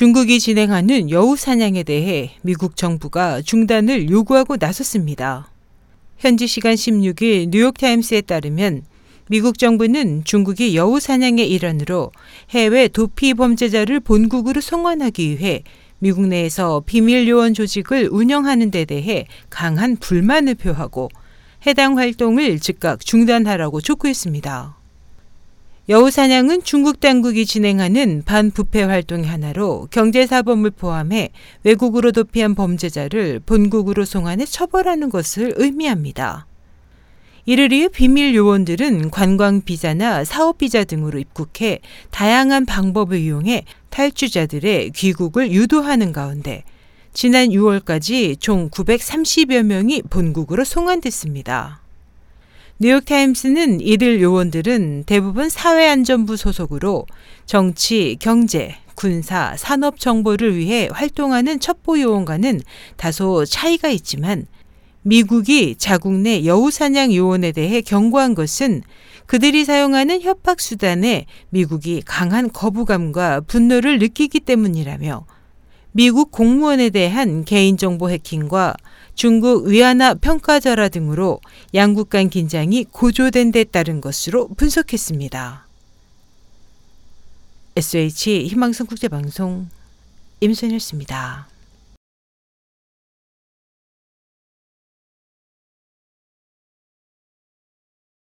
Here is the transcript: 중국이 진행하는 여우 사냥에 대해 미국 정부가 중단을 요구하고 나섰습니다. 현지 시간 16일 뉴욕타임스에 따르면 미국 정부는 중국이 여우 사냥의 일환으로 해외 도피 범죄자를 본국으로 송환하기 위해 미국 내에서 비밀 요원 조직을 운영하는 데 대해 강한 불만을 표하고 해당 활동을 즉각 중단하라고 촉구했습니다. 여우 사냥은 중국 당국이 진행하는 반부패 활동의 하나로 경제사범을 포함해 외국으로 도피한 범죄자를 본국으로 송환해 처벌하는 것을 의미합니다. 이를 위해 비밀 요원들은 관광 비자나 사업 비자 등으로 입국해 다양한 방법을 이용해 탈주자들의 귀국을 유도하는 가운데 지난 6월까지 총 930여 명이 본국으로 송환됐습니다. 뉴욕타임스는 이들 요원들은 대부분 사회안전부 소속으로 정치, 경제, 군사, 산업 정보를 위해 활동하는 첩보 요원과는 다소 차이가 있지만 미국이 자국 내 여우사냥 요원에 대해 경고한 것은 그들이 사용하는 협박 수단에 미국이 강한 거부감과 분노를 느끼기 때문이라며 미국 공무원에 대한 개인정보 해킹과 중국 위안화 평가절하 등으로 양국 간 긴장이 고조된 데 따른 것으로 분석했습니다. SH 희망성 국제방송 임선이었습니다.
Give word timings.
중국이 0.00 0.40
진행하는 0.40 1.10
여우 1.10 1.36
사냥에 1.36 1.82
대해 1.82 2.30
미국 2.40 2.74
정부가 2.74 3.42
중단을 3.42 4.08
요구하고 4.08 4.56
나섰습니다. 4.58 5.50
현지 6.16 6.46
시간 6.46 6.74
16일 6.74 7.50
뉴욕타임스에 7.50 8.22
따르면 8.22 8.84
미국 9.28 9.58
정부는 9.58 10.24
중국이 10.24 10.74
여우 10.74 11.00
사냥의 11.00 11.50
일환으로 11.50 12.12
해외 12.48 12.88
도피 12.88 13.34
범죄자를 13.34 14.00
본국으로 14.00 14.62
송환하기 14.62 15.38
위해 15.38 15.64
미국 15.98 16.28
내에서 16.28 16.82
비밀 16.86 17.28
요원 17.28 17.52
조직을 17.52 18.08
운영하는 18.10 18.70
데 18.70 18.86
대해 18.86 19.26
강한 19.50 19.96
불만을 19.96 20.54
표하고 20.54 21.10
해당 21.66 21.98
활동을 21.98 22.58
즉각 22.58 23.04
중단하라고 23.04 23.82
촉구했습니다. 23.82 24.79
여우 25.90 26.08
사냥은 26.08 26.62
중국 26.62 27.00
당국이 27.00 27.44
진행하는 27.44 28.22
반부패 28.24 28.84
활동의 28.84 29.26
하나로 29.26 29.88
경제사범을 29.90 30.70
포함해 30.70 31.30
외국으로 31.64 32.12
도피한 32.12 32.54
범죄자를 32.54 33.40
본국으로 33.44 34.04
송환해 34.04 34.44
처벌하는 34.44 35.10
것을 35.10 35.54
의미합니다. 35.56 36.46
이를 37.44 37.72
위해 37.72 37.88
비밀 37.88 38.36
요원들은 38.36 39.10
관광 39.10 39.62
비자나 39.62 40.22
사업 40.22 40.58
비자 40.58 40.84
등으로 40.84 41.18
입국해 41.18 41.80
다양한 42.12 42.66
방법을 42.66 43.18
이용해 43.18 43.64
탈주자들의 43.88 44.90
귀국을 44.90 45.50
유도하는 45.50 46.12
가운데 46.12 46.62
지난 47.12 47.48
6월까지 47.48 48.38
총 48.38 48.70
930여 48.70 49.64
명이 49.64 50.02
본국으로 50.02 50.62
송환됐습니다. 50.62 51.80
뉴욕타임스는 52.82 53.82
이들 53.82 54.22
요원들은 54.22 55.04
대부분 55.04 55.50
사회안전부 55.50 56.38
소속으로 56.38 57.04
정치, 57.44 58.16
경제, 58.18 58.74
군사, 58.94 59.54
산업 59.58 60.00
정보를 60.00 60.56
위해 60.56 60.88
활동하는 60.90 61.60
첩보 61.60 62.00
요원과는 62.00 62.62
다소 62.96 63.44
차이가 63.44 63.90
있지만 63.90 64.46
미국이 65.02 65.74
자국 65.76 66.14
내 66.14 66.46
여우사냥 66.46 67.14
요원에 67.14 67.52
대해 67.52 67.82
경고한 67.82 68.34
것은 68.34 68.80
그들이 69.26 69.66
사용하는 69.66 70.22
협박 70.22 70.58
수단에 70.58 71.26
미국이 71.50 72.00
강한 72.06 72.50
거부감과 72.50 73.42
분노를 73.42 73.98
느끼기 73.98 74.40
때문이라며 74.40 75.26
미국 75.92 76.30
공무원에 76.30 76.90
대한 76.90 77.44
개인정보 77.44 78.10
해킹과 78.10 78.76
중국 79.14 79.66
위안화 79.66 80.14
평가절하 80.14 80.88
등으로 80.88 81.40
양국 81.74 82.10
간 82.10 82.30
긴장이 82.30 82.84
고조된 82.84 83.50
데 83.52 83.64
따른 83.64 84.00
것으로 84.00 84.48
분석했습니다. 84.56 85.66
SH 87.76 88.46
희망성 88.46 88.86
국제방송 88.86 89.68
임선이었습니다. 90.40 91.48